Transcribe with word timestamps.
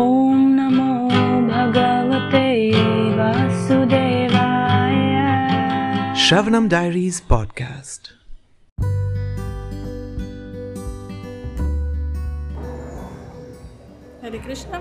ॐ 0.00 0.44
नमो 0.58 0.90
भगवते 1.50 2.46
वासुदेवाय 3.18 4.94
Shravanam 6.26 6.68
Diaries 6.74 7.18
podcast. 7.32 8.12
Hare 14.22 14.38
Krishna. 14.46 14.80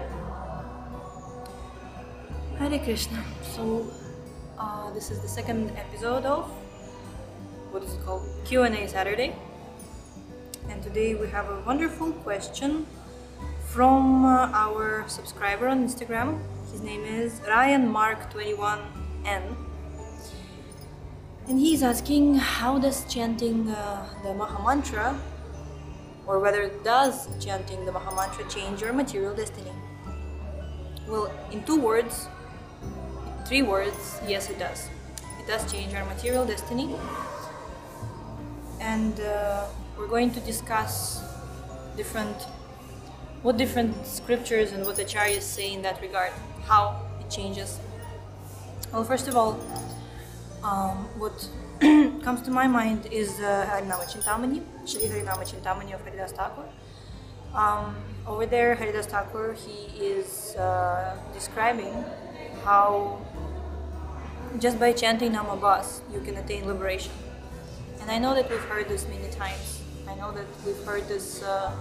Hare 2.57 2.79
Krishna. 2.79 3.23
So, 3.43 3.85
uh, 4.57 4.91
this 4.93 5.11
is 5.11 5.19
the 5.19 5.27
second 5.27 5.71
episode 5.77 6.25
of 6.25 6.49
what 7.71 7.83
is 7.83 7.93
it 7.93 8.05
called? 8.05 8.23
Q 8.45 8.63
and 8.63 8.75
A 8.75 8.87
Saturday. 8.87 9.35
And 10.69 10.81
today 10.81 11.13
we 11.13 11.27
have 11.27 11.49
a 11.49 11.59
wonderful 11.65 12.11
question 12.27 12.87
from 13.70 14.24
uh, 14.24 14.50
our 14.52 15.04
subscriber 15.06 15.68
on 15.68 15.86
Instagram. 15.86 16.40
His 16.72 16.80
name 16.80 17.04
is 17.04 17.40
Ryan 17.46 17.86
Mark 17.86 18.32
21N. 18.34 19.56
And 21.46 21.58
he's 21.58 21.84
asking 21.84 22.34
how 22.34 22.78
does 22.78 23.04
chanting 23.12 23.70
uh, 23.70 24.08
the 24.24 24.34
Maha 24.34 24.60
Mantra 24.64 25.16
or 26.26 26.40
whether 26.40 26.68
does 26.82 27.28
chanting 27.44 27.84
the 27.86 27.92
Maha 27.92 28.12
Mantra 28.14 28.44
change 28.50 28.80
your 28.80 28.92
material 28.92 29.34
destiny? 29.36 29.70
Well, 31.06 31.32
in 31.52 31.62
two 31.62 31.80
words, 31.80 32.26
three 33.46 33.62
words, 33.62 34.20
yes, 34.26 34.50
it 34.50 34.58
does. 34.58 34.88
It 35.38 35.46
does 35.46 35.70
change 35.70 35.94
our 35.94 36.04
material 36.06 36.44
destiny. 36.44 36.96
And 38.80 39.20
uh, 39.20 39.66
we're 39.96 40.08
going 40.08 40.32
to 40.32 40.40
discuss 40.40 41.22
different, 41.96 42.36
what 43.42 43.56
different 43.56 44.06
scriptures 44.06 44.72
and 44.72 44.84
what 44.84 44.96
the 44.96 45.04
acharyas 45.04 45.42
say 45.42 45.72
in 45.72 45.82
that 45.82 46.00
regard, 46.00 46.32
how 46.66 47.00
it 47.20 47.30
changes. 47.30 47.78
Well, 48.92 49.04
first 49.04 49.28
of 49.28 49.36
all, 49.36 49.60
um, 50.62 51.08
what 51.18 51.48
comes 52.22 52.42
to 52.42 52.50
my 52.50 52.66
mind 52.66 53.06
is 53.10 53.40
uh, 53.40 53.66
Harinama 53.70 54.04
Chintamani, 54.12 54.62
Shri 54.86 55.08
Harinama 55.08 55.44
Chintamani 55.44 55.94
of 55.94 56.00
Haridas 56.02 56.32
Thakur. 56.32 56.68
Um, 57.54 57.96
over 58.26 58.46
there, 58.46 58.74
Haridas 58.74 59.06
Thakur, 59.06 59.54
he 59.54 60.04
is 60.04 60.54
uh, 60.56 61.16
describing 61.32 62.04
how 62.64 63.20
just 64.58 64.78
by 64.78 64.92
chanting 64.92 65.32
Namabas, 65.32 66.00
you 66.12 66.20
can 66.20 66.36
attain 66.36 66.66
liberation. 66.66 67.12
And 68.00 68.10
I 68.10 68.18
know 68.18 68.34
that 68.34 68.50
we've 68.50 68.58
heard 68.60 68.88
this 68.88 69.06
many 69.08 69.30
times. 69.30 69.80
I 70.08 70.14
know 70.16 70.32
that 70.32 70.46
we've 70.66 70.84
heard 70.84 71.06
this 71.08 71.42
uh, 71.42 71.72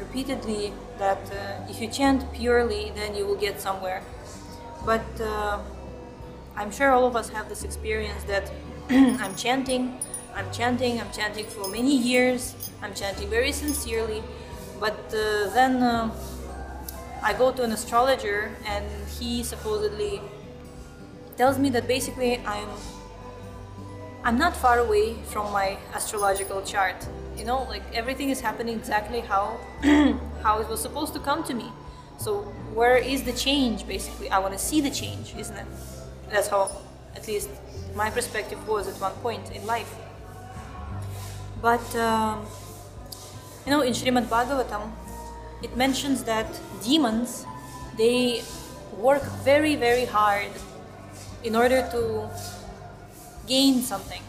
repeatedly 0.00 0.72
that 0.98 1.22
uh, 1.30 1.70
if 1.70 1.80
you 1.80 1.88
chant 1.88 2.20
purely, 2.32 2.92
then 2.96 3.14
you 3.14 3.24
will 3.26 3.36
get 3.36 3.60
somewhere. 3.60 4.02
But 4.84 5.06
uh, 5.20 5.60
I'm 6.56 6.70
sure 6.70 6.90
all 6.90 7.06
of 7.06 7.14
us 7.14 7.28
have 7.30 7.48
this 7.48 7.62
experience 7.62 8.24
that 8.24 8.50
I'm 8.90 9.34
chanting, 9.36 9.98
I'm 10.34 10.50
chanting, 10.50 11.00
I'm 11.00 11.12
chanting 11.12 11.46
for 11.46 11.68
many 11.68 11.96
years, 11.96 12.54
I'm 12.82 12.94
chanting 12.94 13.28
very 13.28 13.52
sincerely, 13.52 14.22
but 14.78 14.98
uh, 15.14 15.50
then 15.50 15.82
uh, 15.82 16.10
I 17.22 17.34
go 17.34 17.52
to 17.52 17.62
an 17.62 17.72
astrologer 17.72 18.50
and 18.66 18.86
he 19.18 19.42
supposedly 19.42 20.20
tells 21.36 21.58
me 21.58 21.70
that 21.70 21.86
basically 21.86 22.38
I'm 22.46 22.68
I'm 24.22 24.36
not 24.36 24.54
far 24.54 24.78
away 24.78 25.14
from 25.32 25.50
my 25.50 25.78
astrological 25.94 26.60
chart. 26.62 27.06
You 27.40 27.46
know, 27.46 27.62
like 27.62 27.82
everything 27.94 28.28
is 28.28 28.42
happening 28.42 28.76
exactly 28.76 29.20
how 29.20 29.56
how 30.42 30.60
it 30.60 30.68
was 30.68 30.78
supposed 30.82 31.14
to 31.14 31.20
come 31.20 31.42
to 31.44 31.54
me. 31.54 31.72
So 32.18 32.42
where 32.74 32.98
is 32.98 33.22
the 33.22 33.32
change 33.32 33.88
basically? 33.88 34.28
I 34.28 34.38
want 34.40 34.52
to 34.52 34.58
see 34.58 34.82
the 34.82 34.90
change, 34.90 35.34
isn't 35.34 35.56
it? 35.56 35.66
That's 36.28 36.48
how 36.48 36.70
at 37.16 37.26
least 37.26 37.48
my 37.94 38.10
perspective 38.10 38.60
was 38.68 38.88
at 38.88 39.00
one 39.00 39.14
point 39.22 39.52
in 39.52 39.66
life. 39.66 39.90
But 41.62 41.96
um, 41.96 42.44
you 43.64 43.72
know, 43.72 43.80
in 43.80 43.94
Srimad 43.94 44.26
Bhagavatam, 44.26 44.92
it 45.62 45.74
mentions 45.78 46.24
that 46.24 46.46
demons 46.84 47.46
they 47.96 48.42
work 48.98 49.24
very 49.50 49.76
very 49.76 50.04
hard 50.04 50.52
in 51.42 51.56
order 51.56 51.88
to 51.92 52.28
gain 53.46 53.80
something, 53.80 54.22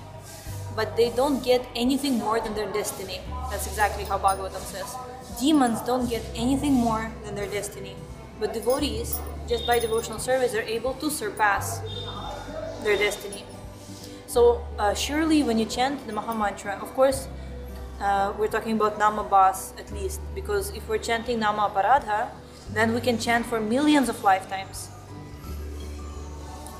but 0.75 0.95
they 0.95 1.09
don't 1.09 1.43
get 1.43 1.65
anything 1.75 2.17
more 2.17 2.39
than 2.39 2.53
their 2.55 2.71
destiny. 2.71 3.19
That's 3.49 3.67
exactly 3.67 4.03
how 4.03 4.17
Bhagavatam 4.17 4.61
says. 4.61 4.95
Demons 5.39 5.81
don't 5.81 6.09
get 6.09 6.23
anything 6.35 6.73
more 6.73 7.11
than 7.25 7.35
their 7.35 7.47
destiny, 7.47 7.95
but 8.39 8.53
devotees, 8.53 9.19
just 9.47 9.65
by 9.65 9.79
devotional 9.79 10.19
service, 10.19 10.53
are 10.53 10.61
able 10.61 10.93
to 10.95 11.09
surpass 11.09 11.81
their 12.83 12.97
destiny. 12.97 13.43
So 14.27 14.65
uh, 14.79 14.93
surely, 14.93 15.43
when 15.43 15.59
you 15.59 15.65
chant 15.65 16.07
the 16.07 16.13
Maha 16.13 16.33
Mantra, 16.33 16.79
of 16.81 16.93
course, 16.93 17.27
uh, 17.99 18.33
we're 18.39 18.47
talking 18.47 18.73
about 18.73 18.97
Nama 18.97 19.23
Bas 19.23 19.73
at 19.77 19.91
least, 19.91 20.21
because 20.33 20.71
if 20.71 20.87
we're 20.87 20.97
chanting 20.97 21.39
Nama 21.39 21.69
Aparadha, 21.69 22.29
then 22.73 22.93
we 22.93 23.01
can 23.01 23.19
chant 23.19 23.45
for 23.45 23.59
millions 23.59 24.09
of 24.09 24.23
lifetimes. 24.23 24.89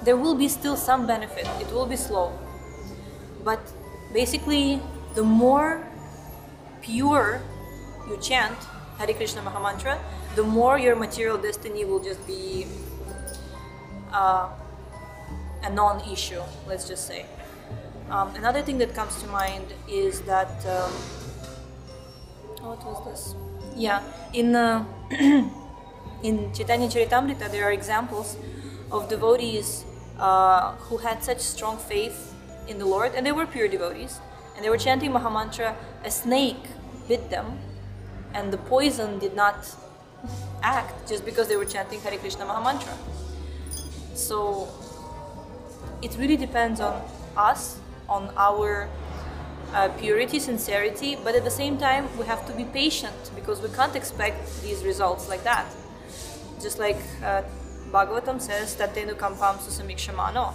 There 0.03 0.15
will 0.17 0.35
be 0.35 0.47
still 0.47 0.75
some 0.77 1.05
benefit, 1.05 1.47
it 1.59 1.71
will 1.71 1.85
be 1.85 1.95
slow. 1.95 2.31
But 3.43 3.59
basically, 4.13 4.81
the 5.15 5.23
more 5.23 5.87
pure 6.81 7.41
you 8.07 8.17
chant 8.17 8.57
Hare 8.97 9.13
Krishna 9.13 9.41
Maha 9.41 9.59
Mantra, 9.59 9.99
the 10.35 10.43
more 10.43 10.77
your 10.77 10.95
material 10.95 11.37
destiny 11.37 11.85
will 11.85 11.99
just 11.99 12.25
be 12.27 12.67
uh, 14.11 14.49
a 15.63 15.69
non 15.69 16.01
issue, 16.11 16.41
let's 16.67 16.87
just 16.87 17.07
say. 17.07 17.25
Um, 18.09 18.35
another 18.35 18.61
thing 18.61 18.77
that 18.79 18.93
comes 18.93 19.21
to 19.21 19.27
mind 19.27 19.73
is 19.87 20.21
that. 20.21 20.51
Um, 20.65 20.91
what 22.61 22.83
was 22.85 23.05
this? 23.05 23.35
Yeah, 23.75 24.03
in 24.33 24.55
uh, 24.55 24.85
in 26.23 26.53
Chaitanya 26.53 26.87
Charitamrita, 26.87 27.49
there 27.51 27.65
are 27.65 27.71
examples 27.71 28.37
of 28.91 29.07
devotees 29.09 29.85
uh, 30.19 30.75
who 30.87 30.97
had 30.97 31.23
such 31.23 31.39
strong 31.39 31.77
faith 31.77 32.30
in 32.67 32.77
the 32.77 32.85
Lord, 32.85 33.13
and 33.15 33.25
they 33.25 33.31
were 33.31 33.45
pure 33.45 33.67
devotees, 33.67 34.19
and 34.55 34.63
they 34.63 34.69
were 34.69 34.77
chanting 34.77 35.11
Mahamantra. 35.11 35.75
A 36.03 36.11
snake 36.11 36.63
bit 37.07 37.29
them, 37.29 37.59
and 38.33 38.51
the 38.51 38.57
poison 38.57 39.19
did 39.19 39.35
not 39.35 39.75
act 40.63 41.07
just 41.07 41.25
because 41.25 41.47
they 41.47 41.55
were 41.55 41.65
chanting 41.65 41.99
Hare 42.01 42.17
Krishna 42.17 42.45
Mahamantra. 42.45 42.95
So 44.13 44.67
it 46.01 46.15
really 46.17 46.37
depends 46.37 46.79
on 46.79 47.01
us, 47.35 47.79
on 48.07 48.31
our 48.37 48.89
uh, 49.73 49.89
purity, 49.99 50.39
sincerity, 50.39 51.17
but 51.23 51.35
at 51.35 51.43
the 51.43 51.51
same 51.51 51.77
time, 51.77 52.07
we 52.17 52.25
have 52.25 52.45
to 52.47 52.53
be 52.53 52.65
patient 52.65 53.31
because 53.35 53.61
we 53.61 53.69
can't 53.69 53.95
expect 53.95 54.61
these 54.61 54.83
results 54.83 55.29
like 55.29 55.43
that. 55.43 55.65
Just 56.61 56.77
like 56.77 56.99
uh, 57.23 57.43
Bhagavatam 57.91 58.41
says, 58.41 58.75
Tatenu 58.75 59.15
kampam 59.15 59.57
susamikshamano, 59.57 60.53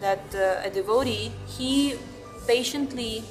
that 0.00 0.34
uh, 0.34 0.62
a 0.64 0.70
devotee, 0.70 1.32
he 1.46 1.94
patiently, 2.46 3.24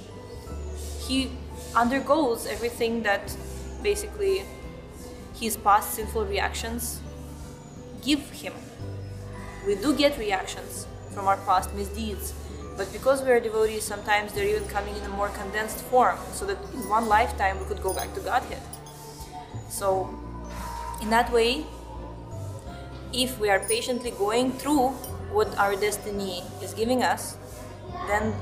he 1.08 1.32
undergoes 1.76 2.48
everything 2.48 3.04
that 3.04 3.36
basically 3.84 4.44
his 5.40 5.58
past 5.58 5.94
sinful 5.94 6.26
reactions 6.26 7.02
give 8.04 8.30
him. 8.32 8.54
We 9.66 9.76
do 9.76 9.96
get 9.96 10.18
reactions 10.18 10.88
from 11.14 11.28
our 11.28 11.38
past 11.38 11.74
misdeeds. 11.74 12.34
But 12.78 12.92
because 12.92 13.24
we 13.24 13.32
are 13.32 13.40
devotees, 13.40 13.84
sometimes 13.84 14.34
they're 14.34 14.48
even 14.48 14.68
coming 14.68 14.96
in 14.96 15.04
a 15.04 15.10
more 15.10 15.30
condensed 15.30 15.82
form, 15.86 16.18
so 16.34 16.46
that 16.46 16.58
in 16.74 16.90
one 16.90 17.08
lifetime 17.08 17.58
we 17.60 17.66
could 17.66 17.82
go 17.82 17.94
back 17.94 18.14
to 18.16 18.20
Godhead. 18.20 18.62
So, 19.70 20.10
in 21.02 21.10
that 21.10 21.32
way, 21.32 21.66
if 23.14 23.40
we 23.40 23.50
are 23.50 23.60
patiently 23.60 24.12
going 24.12 24.52
through 24.52 24.94
what 25.32 25.58
our 25.58 25.76
destiny 25.76 26.44
is 26.62 26.74
giving 26.74 27.04
us, 27.04 27.38
then 28.08 28.34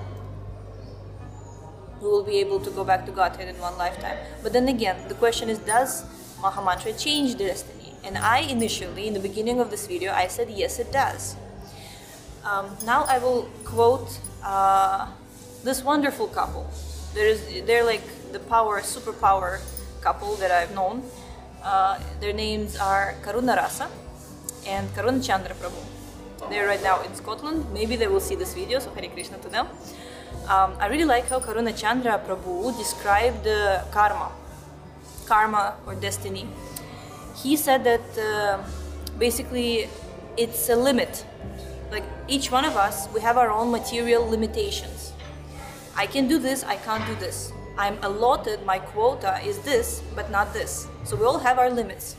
we 2.02 2.08
will 2.08 2.24
be 2.24 2.38
able 2.40 2.60
to 2.60 2.70
go 2.72 2.84
back 2.84 3.06
to 3.06 3.12
Godhead 3.12 3.48
in 3.48 3.60
one 3.60 3.78
lifetime. 3.78 4.18
But 4.42 4.54
then 4.54 4.68
again, 4.68 5.08
the 5.08 5.16
question 5.16 5.50
is 5.50 5.60
does 5.60 6.04
Mahamantra 6.42 7.00
change 7.00 7.36
the 7.36 7.46
destiny? 7.46 7.94
And 8.04 8.18
I 8.18 8.40
initially, 8.40 9.08
in 9.08 9.14
the 9.14 9.20
beginning 9.20 9.62
of 9.62 9.72
this 9.72 9.88
video, 9.88 10.12
I 10.12 10.28
said 10.28 10.50
yes, 10.50 10.80
it 10.80 10.92
does. 10.92 11.36
Um, 12.44 12.76
now 12.86 13.06
I 13.08 13.20
will 13.20 13.50
quote 13.64 14.20
uh, 14.44 15.08
this 15.64 15.82
wonderful 15.82 16.28
couple. 16.28 16.70
There 17.14 17.28
is, 17.28 17.40
they're 17.66 17.86
like 17.86 18.04
the 18.34 18.40
power, 18.40 18.82
superpower 18.82 19.62
couple 20.02 20.36
that 20.36 20.52
I've 20.52 20.76
known. 20.76 21.04
Uh, 21.64 21.98
their 22.20 22.34
names 22.34 22.76
are 22.76 23.16
Karuna 23.24 23.56
Rasa 23.56 23.88
and 24.68 24.90
Karuna 24.90 25.26
Chandra 25.26 25.56
Prabhu. 25.56 26.03
They're 26.50 26.68
right 26.68 26.84
now 26.84 27.02
in 27.02 27.14
Scotland. 27.16 27.66
Maybe 27.74 27.96
they 27.96 28.08
will 28.08 28.20
see 28.20 28.36
this 28.36 28.54
video, 28.54 28.80
so 28.80 28.92
Hare 28.92 29.10
Krishna 29.10 29.38
to 29.40 29.50
them. 29.50 29.68
Um, 30.48 30.76
I 30.80 30.88
really 30.88 31.06
like 31.06 31.30
how 31.30 31.40
Karuna 31.40 31.78
Chandra 31.78 32.20
Prabhu 32.20 32.78
described 32.78 33.48
uh, 33.48 33.84
karma, 33.92 34.32
karma 35.26 35.76
or 35.86 35.96
destiny. 35.96 36.48
he 37.36 37.56
said 37.56 37.84
that 37.84 38.08
uh, 38.18 38.64
basically 39.18 39.90
it's 40.38 40.70
a 40.70 40.76
limit. 40.76 41.26
Like 41.92 42.04
each 42.28 42.52
one 42.52 42.66
of 42.66 42.76
us, 42.78 43.08
we 43.14 43.22
have 43.22 43.38
our 43.38 43.52
own 43.52 43.72
material 43.72 44.28
limitations. 44.28 45.14
I 45.96 46.08
can 46.08 46.28
do 46.28 46.40
this, 46.40 46.64
I 46.64 46.78
can't 46.78 47.06
do 47.06 47.16
this. 47.16 47.52
I'm 47.78 47.98
allotted, 48.04 48.66
my 48.66 48.80
quota 48.80 49.40
is 49.44 49.60
this, 49.60 50.02
but 50.16 50.32
not 50.32 50.54
this. 50.54 50.88
So 51.04 51.16
we 51.16 51.26
all 51.26 51.40
have 51.40 51.60
our 51.60 51.70
limits. 51.70 52.16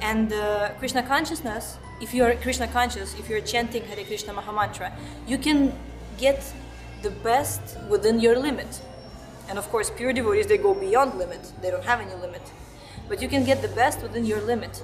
And 0.00 0.32
uh, 0.32 0.70
Krishna 0.78 1.02
consciousness, 1.02 1.78
if 2.04 2.12
you 2.12 2.22
are 2.22 2.34
Krishna 2.34 2.68
conscious, 2.68 3.18
if 3.18 3.30
you're 3.30 3.40
chanting 3.40 3.82
Hare 3.84 4.04
Krishna 4.04 4.34
Mahamantra, 4.34 4.92
you 5.26 5.38
can 5.38 5.72
get 6.18 6.52
the 7.00 7.08
best 7.08 7.78
within 7.88 8.20
your 8.20 8.38
limit. 8.38 8.82
And 9.48 9.58
of 9.58 9.66
course, 9.70 9.88
pure 9.88 10.12
devotees, 10.12 10.46
they 10.46 10.58
go 10.58 10.74
beyond 10.74 11.14
limit. 11.18 11.50
They 11.62 11.70
don't 11.70 11.84
have 11.84 12.00
any 12.02 12.14
limit. 12.20 12.42
But 13.08 13.22
you 13.22 13.28
can 13.28 13.46
get 13.46 13.62
the 13.62 13.68
best 13.68 14.02
within 14.02 14.26
your 14.26 14.42
limit. 14.42 14.82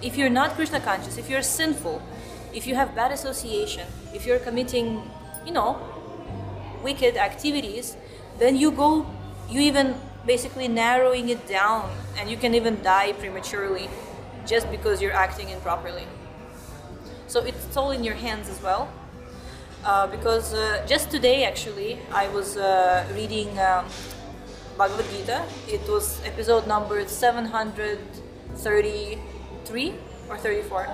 If 0.00 0.16
you're 0.16 0.30
not 0.30 0.50
Krishna 0.52 0.78
conscious, 0.78 1.18
if 1.18 1.28
you're 1.28 1.42
sinful, 1.42 2.00
if 2.54 2.68
you 2.68 2.76
have 2.76 2.94
bad 2.94 3.10
association, 3.10 3.88
if 4.14 4.24
you're 4.24 4.38
committing, 4.38 5.02
you 5.44 5.52
know, 5.52 5.76
wicked 6.84 7.16
activities, 7.16 7.96
then 8.38 8.54
you 8.54 8.70
go, 8.70 9.06
you 9.48 9.60
even 9.60 9.96
basically 10.24 10.68
narrowing 10.68 11.30
it 11.30 11.48
down, 11.48 11.90
and 12.16 12.30
you 12.30 12.36
can 12.36 12.54
even 12.54 12.80
die 12.80 13.12
prematurely 13.14 13.90
just 14.46 14.70
because 14.70 15.02
you're 15.02 15.18
acting 15.26 15.48
improperly. 15.48 16.06
So 17.30 17.38
it's 17.44 17.76
all 17.76 17.92
in 17.92 18.02
your 18.02 18.16
hands 18.16 18.48
as 18.48 18.60
well. 18.60 18.88
Uh, 19.84 20.08
because 20.08 20.52
uh, 20.52 20.84
just 20.84 21.12
today, 21.12 21.44
actually, 21.44 22.00
I 22.12 22.26
was 22.26 22.56
uh, 22.56 23.06
reading 23.14 23.56
um, 23.60 23.86
Bhagavad 24.76 25.08
Gita. 25.10 25.44
It 25.68 25.88
was 25.88 26.20
episode 26.24 26.66
number 26.66 27.06
733 27.06 29.94
or 30.28 30.38
34, 30.38 30.86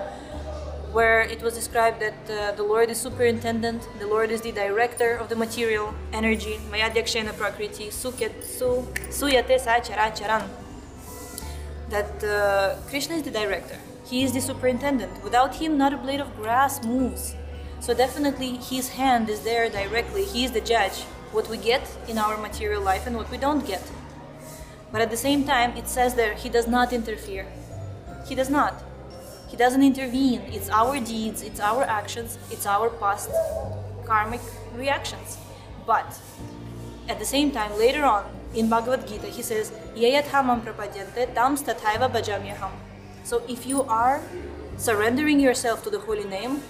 where 0.93 1.21
it 1.21 1.41
was 1.41 1.55
described 1.55 1.99
that 2.01 2.29
uh, 2.29 2.51
the 2.51 2.61
Lord 2.61 2.91
is 2.91 3.01
superintendent, 3.01 3.89
the 3.97 4.05
Lord 4.05 4.29
is 4.29 4.41
the 4.41 4.51
director 4.51 5.17
of 5.17 5.29
the 5.29 5.35
material 5.35 5.95
energy, 6.13 6.59
Mayadhyakshena 6.69 7.35
Prakriti, 7.35 7.87
Sukyat 7.87 8.43
Su 8.43 8.85
Suyate 9.09 9.57
Sacharacharan. 9.59 10.47
That 11.89 12.23
uh, 12.23 12.75
Krishna 12.89 13.15
is 13.15 13.23
the 13.23 13.31
director, 13.31 13.79
He 14.09 14.23
is 14.23 14.33
the 14.33 14.39
superintendent. 14.39 15.23
Without 15.23 15.55
Him, 15.55 15.77
not 15.77 15.93
a 15.93 15.97
blade 15.97 16.21
of 16.21 16.35
grass 16.37 16.83
moves. 16.85 17.35
So 17.79 17.93
definitely 17.93 18.57
His 18.57 18.89
hand 18.89 19.29
is 19.29 19.41
there 19.41 19.69
directly, 19.69 20.23
He 20.23 20.45
is 20.45 20.51
the 20.51 20.61
judge, 20.61 21.03
what 21.31 21.49
we 21.49 21.57
get 21.57 21.89
in 22.07 22.17
our 22.17 22.37
material 22.37 22.81
life 22.81 23.05
and 23.05 23.17
what 23.17 23.29
we 23.29 23.37
don't 23.37 23.65
get. 23.65 23.83
But 24.91 25.01
at 25.01 25.11
the 25.11 25.17
same 25.17 25.43
time, 25.43 25.75
it 25.75 25.89
says 25.89 26.15
there, 26.15 26.33
He 26.35 26.47
does 26.47 26.67
not 26.67 26.93
interfere. 26.93 27.47
He 28.27 28.33
does 28.33 28.49
not. 28.49 28.81
He 29.49 29.57
doesn't 29.57 29.83
intervene. 29.83 30.41
It's 30.47 30.69
our 30.69 30.99
deeds, 30.99 31.41
it's 31.41 31.59
our 31.59 31.83
actions, 31.83 32.37
it's 32.49 32.65
our 32.65 32.89
past 32.89 33.29
karmic 34.05 34.41
reactions. 34.75 35.37
But 35.85 36.19
at 37.09 37.19
the 37.19 37.25
same 37.25 37.51
time, 37.51 37.77
later 37.77 38.05
on 38.05 38.25
in 38.53 38.69
Bhagavad 38.69 39.07
Gita, 39.07 39.27
he 39.27 39.41
says, 39.41 39.71
Yayathamam 39.95 40.63
prapadyante 40.63 41.33
tam 41.33 41.57
stathaiva 41.57 42.11
bhajamyaham. 42.11 42.71
So 43.27 43.43
if 43.49 43.65
you 43.65 43.83
are 43.83 44.21
surrendering 44.77 45.41
yourself 45.41 45.83
to 45.83 45.89
the 45.89 45.99
holy 45.99 46.23
name, 46.23 46.61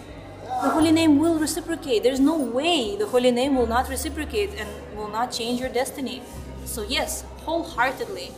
the 0.63 0.69
holy 0.69 0.91
name 0.91 1.19
will 1.19 1.37
reciprocate. 1.37 2.01
There's 2.01 2.19
no 2.19 2.35
way 2.35 2.95
the 2.95 3.05
holy 3.05 3.29
name 3.29 3.55
will 3.55 3.67
not 3.67 3.87
reciprocate 3.89 4.49
and 4.57 4.67
will 4.97 5.07
not 5.07 5.31
change 5.31 5.59
your 5.59 5.69
destiny. 5.69 6.23
So, 6.65 6.81
yes, 6.81 7.23
wholeheartedly, 7.45 8.31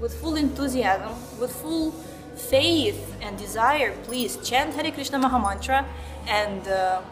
with 0.00 0.18
full 0.18 0.36
enthusiasm, 0.36 1.12
with 1.38 1.52
full 1.52 1.90
faith 2.36 3.14
and 3.20 3.36
desire, 3.36 3.94
please 4.04 4.38
chant 4.38 4.72
Hare 4.72 4.90
Krishna 4.90 5.18
Mahamantra 5.18 5.84
and 6.26 6.66
uh, 6.68 7.02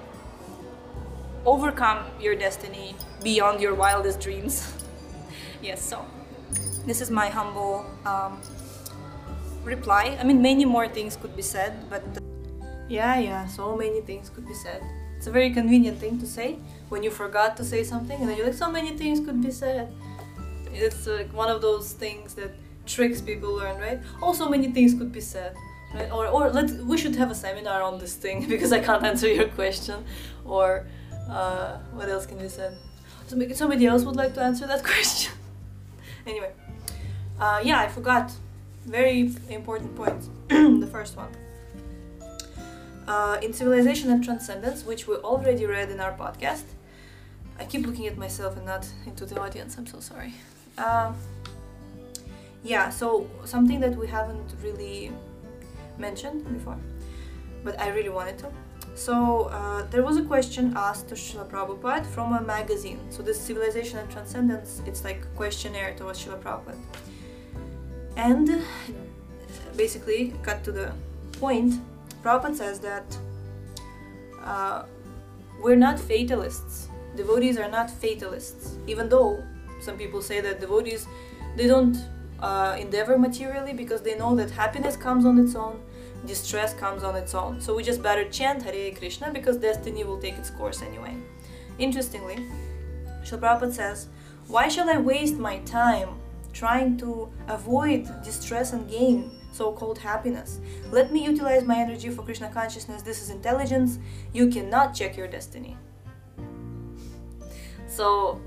overcome 1.45 2.07
your 2.19 2.35
destiny 2.35 2.95
beyond 3.23 3.61
your 3.61 3.75
wildest 3.75 4.21
dreams. 4.21 4.73
yes, 5.63 5.83
so 5.83 6.03
this 6.87 7.03
is 7.03 7.11
my 7.11 7.29
humble 7.29 7.85
um, 8.07 8.41
reply. 9.65 10.17
I 10.21 10.25
mean, 10.25 10.43
many 10.43 10.65
more 10.65 10.89
things 10.89 11.17
could 11.17 11.35
be 11.37 11.43
said, 11.43 11.73
but 11.91 12.03
yeah, 12.89 13.19
yeah, 13.19 13.47
so 13.47 13.77
many 13.77 14.01
things 14.01 14.31
could 14.31 14.47
be 14.47 14.55
said. 14.55 14.83
It's 15.17 15.27
a 15.27 15.31
very 15.31 15.51
convenient 15.51 15.99
thing 15.99 16.19
to 16.21 16.27
say 16.27 16.59
when 16.89 17.03
you 17.03 17.11
forgot 17.11 17.57
to 17.59 17.65
say 17.65 17.83
something, 17.83 18.19
and 18.21 18.29
then 18.29 18.37
you're 18.37 18.47
like, 18.47 18.55
so 18.55 18.71
many 18.71 18.97
things 18.97 19.21
could 19.21 19.43
be 19.43 19.51
said. 19.51 19.93
It's 20.73 21.07
like 21.07 21.33
one 21.33 21.51
of 21.51 21.61
those 21.61 21.93
things 21.93 22.35
that 22.35 22.53
tricks 22.87 23.21
people 23.21 23.53
learn, 23.55 23.81
right? 23.81 24.01
Oh, 24.23 24.33
so 24.33 24.49
many 24.49 24.71
things 24.71 24.95
could 24.95 25.13
be 25.13 25.21
said. 25.21 25.55
Right? 25.95 26.11
Or, 26.11 26.27
or 26.27 26.51
let 26.51 26.71
we 26.85 26.99
should 26.99 27.17
have 27.17 27.31
a 27.31 27.35
seminar 27.35 27.83
on 27.83 27.99
this 27.99 28.15
thing 28.15 28.47
because 28.55 28.73
I 28.73 28.81
can't 28.81 29.05
answer 29.05 29.29
your 29.29 29.49
question. 29.49 30.05
Or 30.45 30.87
uh, 31.29 31.79
what 31.93 32.09
else 32.09 32.27
can 32.27 32.39
be 32.39 32.49
said? 32.49 32.77
Somebody 33.27 33.87
else 33.87 34.05
would 34.05 34.17
like 34.17 34.35
to 34.35 34.43
answer 34.43 34.67
that 34.67 34.83
question. 34.93 35.33
anyway, 36.27 36.53
uh, 37.39 37.61
yeah, 37.63 37.81
I 37.81 37.89
forgot. 37.89 38.33
Very 38.89 39.31
important 39.51 39.95
point. 39.95 40.23
the 40.49 40.89
first 40.91 41.15
one. 41.17 41.29
Uh, 43.07 43.39
in 43.43 43.53
Civilization 43.53 44.11
and 44.11 44.25
Transcendence, 44.25 44.85
which 44.85 45.07
we 45.07 45.15
already 45.17 45.67
read 45.67 45.91
in 45.91 46.01
our 46.01 46.13
podcast. 46.13 46.65
I 47.59 47.65
keep 47.65 47.87
looking 47.87 48.07
at 48.07 48.17
myself 48.17 48.57
and 48.57 48.65
not 48.65 48.89
into 49.05 49.27
the 49.27 49.39
audience. 49.41 49.77
I'm 49.77 49.87
so 49.87 50.01
sorry. 50.01 50.33
Uh, 50.79 51.13
yeah, 52.65 52.89
so 52.89 53.29
something 53.45 53.79
that 53.81 53.95
we 53.95 54.07
haven't 54.07 54.55
really 54.63 55.13
mentioned 55.99 56.51
before, 56.53 56.79
but 57.65 57.79
I 57.81 57.89
really 57.89 58.09
wanted 58.09 58.39
to. 58.39 58.51
So 58.95 59.45
uh, 59.45 59.83
there 59.91 60.03
was 60.03 60.17
a 60.17 60.23
question 60.23 60.73
asked 60.77 61.09
to 61.09 61.15
Srila 61.15 61.49
Prabhupada 61.51 62.07
from 62.07 62.33
a 62.33 62.41
magazine. 62.41 63.01
So 63.11 63.23
this 63.23 63.41
Civilization 63.41 63.99
and 63.99 64.11
Transcendence, 64.11 64.83
it's 64.87 65.05
like 65.05 65.23
a 65.25 65.37
questionnaire 65.37 65.95
towards 65.95 66.25
Srila 66.25 66.41
Prabhupada. 66.41 66.79
And 68.19 68.65
basically, 69.77 70.35
cut 70.43 70.65
to 70.65 70.73
the 70.73 70.93
point, 71.33 71.75
Prabhupada 72.23 72.57
says 72.57 72.81
that 72.81 73.17
uh, 74.43 74.83
we're 75.63 75.77
not 75.77 76.01
fatalists. 76.01 76.89
Devotees 77.17 77.57
are 77.59 77.71
not 77.71 77.91
fatalists, 77.91 78.77
even 78.89 79.09
though 79.09 79.43
some 79.81 79.97
people 79.97 80.21
say 80.21 80.41
that 80.41 80.61
devotees 80.61 81.07
they 81.57 81.69
don't 81.69 81.97
uh, 82.41 82.77
endeavor 82.79 83.17
materially 83.19 83.73
because 83.73 84.03
they 84.03 84.17
know 84.19 84.35
that 84.35 84.51
happiness 84.51 84.97
comes 84.97 85.25
on 85.25 85.39
its 85.39 85.55
own, 85.55 85.81
distress 86.27 86.75
comes 86.75 87.05
on 87.05 87.15
its 87.15 87.35
own. 87.35 87.61
So 87.61 87.75
we 87.75 87.85
just 87.85 88.03
better 88.03 88.29
chant 88.29 88.63
Hare 88.65 88.93
Krishna 88.95 89.33
because 89.33 89.57
destiny 89.57 90.03
will 90.03 90.21
take 90.21 90.35
its 90.35 90.51
course 90.51 90.83
anyway. 90.83 91.17
Interestingly, 91.79 92.37
Srila 93.23 93.41
Prabhupada 93.41 93.73
says, 93.73 94.09
Why 94.49 94.67
shall 94.69 94.91
I 94.91 94.99
waste 94.99 95.37
my 95.37 95.59
time 95.61 96.11
trying 96.59 96.97
to 96.97 97.29
avoid 97.47 98.09
distress 98.25 98.73
and 98.73 98.91
gain 98.91 99.31
so 99.53 99.73
called 99.73 99.99
happiness? 99.99 100.61
Let 100.91 101.13
me 101.13 101.25
utilize 101.25 101.65
my 101.65 101.79
energy 101.79 102.11
for 102.11 102.23
Krishna 102.23 102.51
consciousness. 102.51 103.03
This 103.03 103.23
is 103.23 103.31
intelligence. 103.31 103.99
You 104.33 104.49
cannot 104.49 104.95
check 104.95 105.17
your 105.17 105.29
destiny. 105.29 105.77
So, 107.87 108.41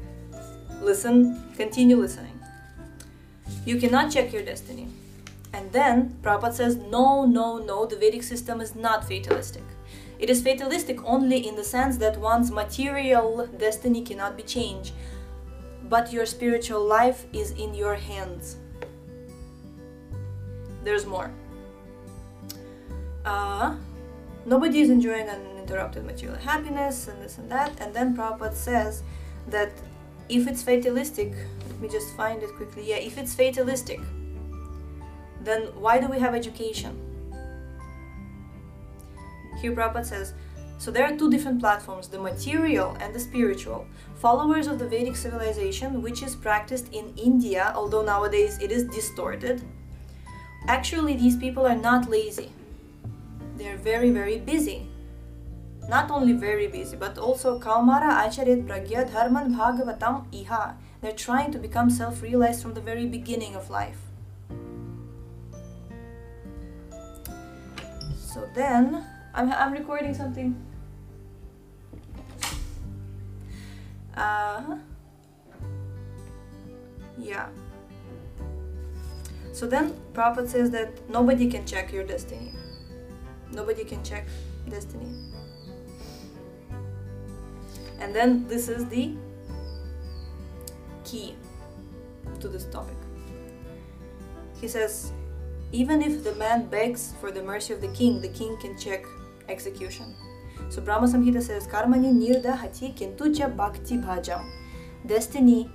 listen, 0.82 1.52
continue 1.56 1.96
listening. 1.96 2.38
You 3.66 3.78
cannot 3.78 4.12
check 4.12 4.34
your 4.34 4.44
destiny. 4.44 4.88
And 5.54 5.72
then 5.72 6.18
Prabhupada 6.22 6.54
says, 6.54 6.76
no, 6.78 7.26
no, 7.26 7.58
no, 7.58 7.86
the 7.86 7.96
Vedic 7.98 8.24
system 8.24 8.62
is 8.62 8.76
not 8.76 9.08
fatalistic. 9.08 9.64
It 10.20 10.30
is 10.30 10.42
fatalistic 10.42 11.04
only 11.04 11.48
in 11.48 11.56
the 11.56 11.64
sense 11.64 11.98
that 11.98 12.18
one's 12.18 12.52
material 12.52 13.48
destiny 13.58 14.02
cannot 14.02 14.38
be 14.38 14.44
changed, 14.44 14.94
but 15.92 16.14
your 16.14 16.26
spiritual 16.26 16.82
life 16.86 17.26
is 17.34 17.52
in 17.52 17.76
your 17.76 17.96
hands. 17.96 18.56
There's 20.86 21.06
more. 21.06 21.30
Uh, 23.26 23.76
nobody 24.46 24.80
is 24.80 24.90
enjoying 24.90 25.28
uninterrupted 25.28 26.06
material 26.06 26.38
happiness 26.38 27.10
and 27.10 27.22
this 27.22 27.38
and 27.38 27.52
that. 27.52 27.74
And 27.82 27.94
then 27.94 28.16
Prabhupada 28.16 28.54
says 28.54 29.04
that 29.48 29.74
if 30.30 30.48
it's 30.48 30.64
fatalistic, 30.64 31.34
let 31.68 31.82
me 31.82 31.90
just 31.90 32.16
find 32.16 32.42
it 32.42 32.56
quickly. 32.56 32.90
Yeah, 32.90 32.96
if 32.96 33.18
it's 33.18 33.36
fatalistic, 33.36 34.00
then 35.42 35.64
why 35.76 36.00
do 36.00 36.08
we 36.08 36.20
have 36.20 36.34
education? 36.34 36.96
Here 39.62 39.74
Prabhupada 39.74 40.06
says, 40.06 40.34
so 40.82 40.90
there 40.90 41.06
are 41.06 41.16
two 41.16 41.30
different 41.30 41.60
platforms, 41.60 42.08
the 42.08 42.18
material 42.18 42.98
and 43.00 43.14
the 43.14 43.20
spiritual. 43.20 43.86
Followers 44.16 44.66
of 44.66 44.80
the 44.80 44.88
Vedic 44.88 45.16
civilization, 45.16 46.02
which 46.02 46.24
is 46.24 46.36
practiced 46.36 46.92
in 46.92 47.14
India, 47.16 47.72
although 47.76 48.02
nowadays 48.02 48.58
it 48.60 48.72
is 48.72 48.86
distorted, 48.86 49.62
actually 50.68 51.16
these 51.16 51.38
people 51.38 51.68
are 51.68 51.76
not 51.76 52.10
lazy. 52.10 52.52
They're 53.58 53.78
very, 53.78 54.10
very 54.10 54.40
busy. 54.40 54.88
Not 55.88 56.10
only 56.10 56.34
very 56.34 56.66
busy, 56.66 56.98
but 56.98 57.20
also 57.20 57.60
Kaumara 57.60 58.26
Acharit 58.26 58.66
Pragya 58.66 59.06
Dharman 59.14 59.54
Bhagavatam 59.54 60.34
Iha. 60.34 60.78
They're 61.02 61.12
trying 61.12 61.52
to 61.52 61.60
become 61.60 61.92
self 61.92 62.24
realized 62.24 62.64
from 62.64 62.74
the 62.74 62.82
very 62.82 63.06
beginning 63.06 63.56
of 63.56 63.70
life. 63.70 64.02
So 68.18 68.50
then, 68.56 69.06
I'm, 69.36 69.52
I'm 69.52 69.74
recording 69.74 70.16
something. 70.16 70.71
Uh, 74.16 74.78
yeah. 77.18 77.48
So 79.54 79.68
then, 79.68 79.96
prophet 80.14 80.50
says 80.50 80.72
that 80.72 81.10
nobody 81.10 81.50
can 81.50 81.66
check 81.66 81.92
your 81.92 82.04
destiny. 82.04 82.52
Nobody 83.52 83.84
can 83.84 84.04
check 84.04 84.28
destiny. 84.70 85.08
And 88.00 88.16
then 88.16 88.48
this 88.48 88.70
is 88.70 88.88
the 88.88 89.14
key 91.04 91.36
to 92.40 92.48
this 92.48 92.66
topic. 92.66 92.96
He 94.60 94.68
says, 94.68 95.12
even 95.72 96.02
if 96.02 96.24
the 96.24 96.36
man 96.36 96.66
begs 96.68 97.14
for 97.20 97.32
the 97.32 97.44
mercy 97.44 97.74
of 97.74 97.82
the 97.82 97.88
king, 97.90 98.22
the 98.22 98.30
king 98.30 98.58
can 98.58 98.78
check 98.78 99.06
execution. 99.48 100.16
So 100.72 100.82
Brahma 100.82 101.06
Samhita 101.06 101.42
says, 101.44 101.68
Karmani 101.68 102.14
nirda 102.14 102.56
hati 102.56 102.94
kintucha 102.94 103.54
bhakti 103.58 103.98
bhajam. 103.98 104.50
Destiny 105.06 105.70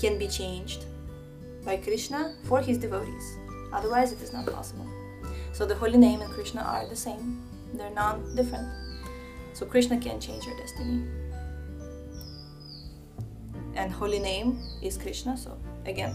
can 0.00 0.18
be 0.18 0.26
changed 0.26 0.84
by 1.64 1.76
Krishna 1.76 2.34
for 2.42 2.60
his 2.60 2.76
devotees. 2.76 3.36
Otherwise, 3.72 4.10
it 4.10 4.20
is 4.20 4.32
not 4.32 4.44
possible. 4.46 4.86
So 5.52 5.64
the 5.64 5.76
holy 5.76 5.96
name 5.96 6.22
and 6.22 6.32
Krishna 6.32 6.62
are 6.62 6.88
the 6.88 6.96
same. 6.96 7.40
They're 7.74 7.94
not 7.94 8.18
different. 8.34 8.66
So 9.52 9.64
Krishna 9.64 9.96
can 9.96 10.20
change 10.20 10.44
your 10.44 10.56
destiny. 10.56 11.04
And 13.76 13.92
holy 13.92 14.18
name 14.18 14.58
is 14.82 14.96
Krishna. 14.96 15.36
So 15.36 15.56
again, 15.84 16.12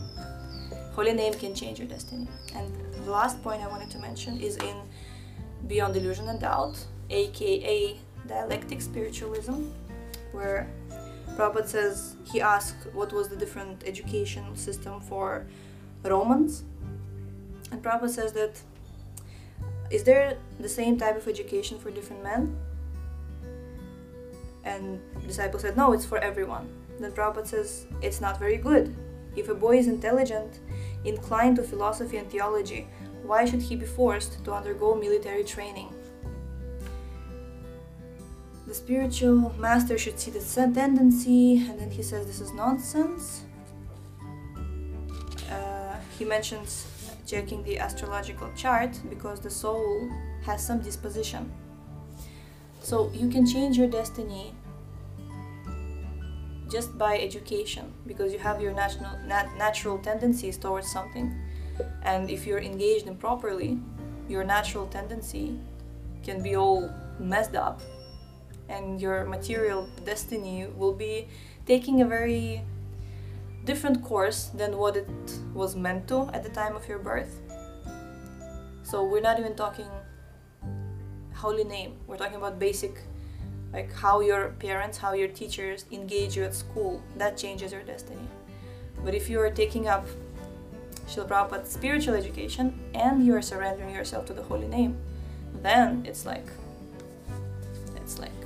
holy 0.91 1.13
name 1.13 1.33
can 1.35 1.55
change 1.55 1.79
your 1.79 1.87
destiny. 1.87 2.27
And 2.55 2.75
the 3.05 3.09
last 3.09 3.41
point 3.41 3.61
I 3.61 3.67
wanted 3.67 3.89
to 3.91 3.99
mention 3.99 4.41
is 4.41 4.57
in 4.57 4.75
Beyond 5.67 5.95
Illusion 5.95 6.27
and 6.27 6.41
Doubt, 6.41 6.77
aka 7.11 7.97
dialectic 8.27 8.81
spiritualism, 8.81 9.71
where 10.31 10.67
Prabhupada 11.35 11.67
says 11.67 12.15
he 12.23 12.41
asked 12.41 12.87
what 12.93 13.13
was 13.13 13.27
the 13.29 13.35
different 13.35 13.83
education 13.85 14.55
system 14.55 15.01
for 15.01 15.45
Romans. 16.03 16.63
And 17.71 17.83
Prabhupada 17.83 18.09
says 18.09 18.33
that 18.33 18.61
is 19.89 20.03
there 20.03 20.37
the 20.59 20.69
same 20.69 20.97
type 20.97 21.17
of 21.17 21.27
education 21.27 21.77
for 21.77 21.91
different 21.91 22.23
men? 22.23 22.55
And 24.63 25.01
disciple 25.27 25.59
said, 25.59 25.75
No, 25.75 25.91
it's 25.91 26.05
for 26.05 26.17
everyone. 26.19 26.69
Then 26.99 27.11
Prabhupada 27.11 27.47
says, 27.47 27.87
It's 28.01 28.21
not 28.21 28.39
very 28.39 28.57
good. 28.57 28.95
If 29.35 29.49
a 29.49 29.55
boy 29.55 29.77
is 29.77 29.87
intelligent, 29.87 30.59
inclined 31.03 31.55
to 31.57 31.63
philosophy 31.63 32.17
and 32.17 32.29
theology, 32.29 32.87
why 33.23 33.45
should 33.45 33.61
he 33.61 33.75
be 33.75 33.85
forced 33.85 34.43
to 34.43 34.53
undergo 34.53 34.95
military 34.95 35.43
training? 35.43 35.93
The 38.71 38.77
spiritual 38.77 39.53
master 39.59 39.97
should 39.97 40.17
see 40.17 40.31
the 40.31 40.39
tendency, 40.73 41.57
and 41.57 41.77
then 41.77 41.91
he 41.91 42.01
says 42.01 42.25
this 42.25 42.39
is 42.39 42.53
nonsense. 42.53 43.43
Uh, 45.51 45.97
he 46.17 46.23
mentions 46.23 46.87
checking 47.27 47.63
the 47.63 47.79
astrological 47.79 48.49
chart 48.55 48.97
because 49.09 49.41
the 49.41 49.49
soul 49.49 50.09
has 50.45 50.65
some 50.65 50.79
disposition. 50.79 51.51
So 52.79 53.11
you 53.13 53.27
can 53.27 53.45
change 53.45 53.77
your 53.77 53.89
destiny 53.89 54.53
just 56.71 56.97
by 56.97 57.19
education 57.19 57.91
because 58.07 58.31
you 58.31 58.39
have 58.39 58.61
your 58.61 58.71
natural 58.71 59.19
nat- 59.27 59.53
natural 59.57 59.97
tendencies 59.97 60.55
towards 60.55 60.89
something 60.89 61.37
and 62.03 62.29
if 62.29 62.47
you're 62.47 62.61
engaged 62.61 63.05
improperly 63.05 63.77
your 64.29 64.45
natural 64.45 64.87
tendency 64.87 65.59
can 66.23 66.41
be 66.41 66.55
all 66.55 66.89
messed 67.19 67.55
up 67.55 67.81
and 68.71 69.01
your 69.01 69.25
material 69.25 69.87
destiny 70.05 70.67
will 70.75 70.93
be 70.93 71.27
taking 71.65 72.01
a 72.01 72.05
very 72.05 72.63
different 73.65 74.03
course 74.03 74.49
than 74.55 74.77
what 74.77 74.95
it 74.95 75.09
was 75.53 75.75
meant 75.75 76.07
to 76.07 76.29
at 76.33 76.43
the 76.43 76.49
time 76.49 76.75
of 76.75 76.87
your 76.87 76.97
birth. 76.97 77.39
So 78.83 79.03
we're 79.03 79.21
not 79.21 79.39
even 79.39 79.55
talking 79.55 79.91
holy 81.33 81.63
name. 81.63 81.97
We're 82.07 82.17
talking 82.17 82.37
about 82.37 82.59
basic 82.59 83.01
like 83.73 83.93
how 83.93 84.19
your 84.19 84.49
parents 84.59 84.97
how 84.97 85.13
your 85.13 85.29
teachers 85.29 85.85
engage 85.91 86.35
you 86.35 86.43
at 86.43 86.53
school. 86.53 87.01
That 87.17 87.37
changes 87.37 87.71
your 87.71 87.83
destiny. 87.83 88.27
But 89.03 89.13
if 89.13 89.29
you 89.29 89.39
are 89.39 89.49
taking 89.49 89.87
up 89.87 90.05
Srila 91.07 91.27
Prabhupada's 91.27 91.71
spiritual 91.71 92.15
education 92.15 92.79
and 92.93 93.25
you 93.25 93.35
are 93.35 93.41
surrendering 93.41 93.93
yourself 93.93 94.25
to 94.27 94.33
the 94.33 94.43
holy 94.43 94.67
name 94.67 94.97
then 95.61 96.03
it's 96.05 96.25
like 96.25 96.45
it's 97.97 98.19
like 98.19 98.40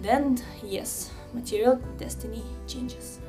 then 0.00 0.42
yes 0.62 1.10
material 1.32 1.76
destiny 1.98 2.42
changes 2.66 3.20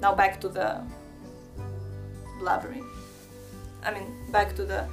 now 0.00 0.14
back 0.14 0.40
to 0.40 0.48
the 0.48 0.80
blabbering 2.40 2.86
i 3.84 3.90
mean 3.90 4.14
back 4.30 4.54
to 4.54 4.64
the 4.64 4.86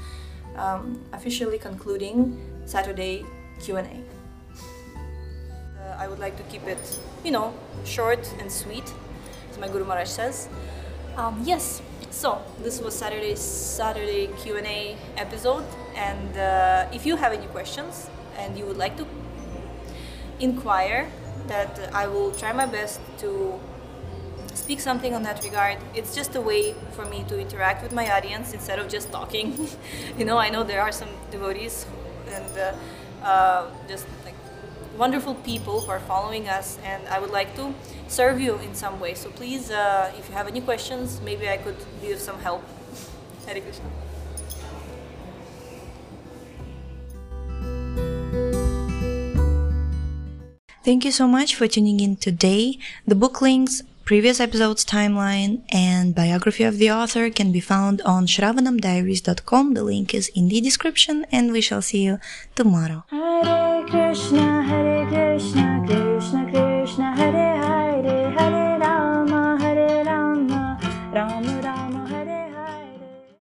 um, 0.57 0.99
officially 1.13 1.57
concluding 1.57 2.37
Saturday 2.65 3.25
Q&A. 3.61 3.81
Uh, 3.81 3.85
I 5.97 6.07
would 6.07 6.19
like 6.19 6.35
to 6.37 6.43
keep 6.43 6.67
it, 6.67 6.99
you 7.23 7.31
know, 7.31 7.53
short 7.85 8.31
and 8.39 8.51
sweet, 8.51 8.83
as 9.49 9.57
my 9.57 9.67
Guru 9.67 9.85
Maharaj 9.85 10.09
says. 10.09 10.49
Um, 11.15 11.41
yes, 11.43 11.81
so 12.09 12.41
this 12.61 12.81
was 12.81 12.95
Saturday's 12.95 13.39
Saturday 13.39 14.27
Q&A 14.41 14.97
episode, 15.17 15.65
and 15.95 16.37
uh, 16.37 16.87
if 16.91 17.05
you 17.05 17.15
have 17.15 17.33
any 17.33 17.47
questions 17.47 18.09
and 18.37 18.57
you 18.57 18.65
would 18.65 18.77
like 18.77 18.97
to 18.97 19.05
inquire, 20.39 21.09
that 21.47 21.89
I 21.93 22.07
will 22.07 22.31
try 22.31 22.51
my 22.53 22.65
best 22.65 22.99
to 23.19 23.59
speak 24.53 24.79
something 24.79 25.13
on 25.13 25.23
that 25.23 25.43
regard. 25.43 25.77
It's 25.93 26.13
just 26.15 26.35
a 26.35 26.41
way 26.41 26.75
for 26.91 27.05
me 27.05 27.23
to 27.29 27.39
interact 27.39 27.83
with 27.83 27.93
my 27.93 28.11
audience 28.11 28.53
instead 28.53 28.79
of 28.79 28.89
just 28.89 29.11
talking. 29.11 29.67
you 30.17 30.25
know, 30.25 30.37
I 30.37 30.49
know 30.49 30.63
there 30.63 30.81
are 30.81 30.91
some 30.91 31.09
devotees 31.31 31.85
and 32.29 32.57
uh, 32.57 33.25
uh, 33.25 33.67
just 33.87 34.05
like 34.25 34.35
wonderful 34.97 35.35
people 35.35 35.81
who 35.81 35.91
are 35.91 35.99
following 35.99 36.49
us, 36.49 36.79
and 36.83 37.07
I 37.07 37.19
would 37.19 37.31
like 37.31 37.55
to 37.55 37.73
serve 38.07 38.41
you 38.41 38.55
in 38.59 38.73
some 38.73 38.99
way. 38.99 39.13
So 39.13 39.29
please, 39.29 39.71
uh, 39.71 40.11
if 40.17 40.27
you 40.27 40.35
have 40.35 40.47
any 40.47 40.61
questions, 40.61 41.21
maybe 41.23 41.47
I 41.47 41.57
could 41.57 41.77
be 42.01 42.11
of 42.11 42.19
some 42.19 42.39
help. 42.39 42.63
Hare 43.45 43.61
Krishna. 43.61 44.06
Thank 50.87 51.03
you 51.03 51.11
so 51.11 51.27
much 51.27 51.53
for 51.53 51.67
tuning 51.67 51.99
in 51.99 52.15
today. 52.15 52.79
The 53.05 53.13
book 53.13 53.41
links, 53.41 53.81
previous 54.05 54.39
episodes 54.39 54.85
timeline, 54.85 55.63
and 55.69 56.15
biography 56.15 56.63
of 56.63 56.77
the 56.77 56.89
author 56.89 57.29
can 57.29 57.51
be 57.51 57.59
found 57.59 58.01
on 58.03 58.25
shravanamdiaries.com. 58.25 59.73
The 59.73 59.83
link 59.83 60.13
is 60.13 60.29
in 60.29 60.47
the 60.47 60.61
description, 60.61 61.25
and 61.29 61.51
we 61.51 61.59
shall 61.59 61.81
see 61.81 62.03
you 62.05 62.19
tomorrow. 62.55 63.03
Hare 63.09 63.83
Krishna, 63.85 64.63
Hare 64.63 65.05
Krishna, 65.07 65.83
Krishna 65.85 66.06